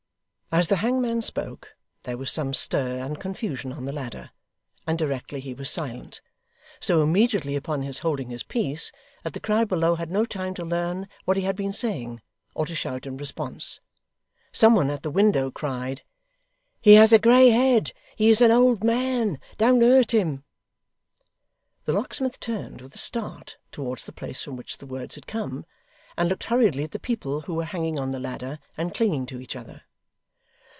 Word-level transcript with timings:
As 0.53 0.67
the 0.67 0.75
hangman 0.75 1.21
spoke, 1.21 1.77
there 2.03 2.17
was 2.17 2.29
some 2.29 2.53
stir 2.53 2.97
and 2.99 3.17
confusion 3.21 3.71
on 3.71 3.85
the 3.85 3.93
ladder; 3.93 4.31
and 4.85 4.99
directly 4.99 5.39
he 5.39 5.53
was 5.53 5.69
silent 5.69 6.19
so 6.81 7.01
immediately 7.01 7.55
upon 7.55 7.83
his 7.83 7.99
holding 7.99 8.29
his 8.31 8.43
peace, 8.43 8.91
that 9.23 9.31
the 9.31 9.39
crowd 9.39 9.69
below 9.69 9.95
had 9.95 10.11
no 10.11 10.25
time 10.25 10.53
to 10.55 10.65
learn 10.65 11.07
what 11.23 11.37
he 11.37 11.43
had 11.43 11.55
been 11.55 11.71
saying, 11.71 12.21
or 12.53 12.65
to 12.65 12.75
shout 12.75 13.05
in 13.05 13.15
response 13.15 13.79
some 14.51 14.75
one 14.75 14.89
at 14.89 15.03
the 15.03 15.09
window 15.09 15.51
cried: 15.51 16.01
'He 16.81 16.95
has 16.95 17.13
a 17.13 17.17
grey 17.17 17.51
head. 17.51 17.93
He 18.17 18.27
is 18.29 18.41
an 18.41 18.51
old 18.51 18.83
man: 18.83 19.39
Don't 19.57 19.79
hurt 19.79 20.13
him!' 20.13 20.43
The 21.85 21.93
locksmith 21.93 22.41
turned, 22.41 22.81
with 22.81 22.93
a 22.93 22.97
start, 22.97 23.55
towards 23.71 24.03
the 24.03 24.11
place 24.11 24.43
from 24.43 24.57
which 24.57 24.79
the 24.79 24.85
words 24.85 25.15
had 25.15 25.27
come, 25.27 25.65
and 26.17 26.27
looked 26.27 26.43
hurriedly 26.43 26.83
at 26.83 26.91
the 26.91 26.99
people 26.99 27.39
who 27.39 27.53
were 27.53 27.63
hanging 27.63 27.97
on 27.97 28.11
the 28.11 28.19
ladder 28.19 28.59
and 28.75 28.93
clinging 28.93 29.25
to 29.27 29.39
each 29.39 29.55
other. 29.55 29.83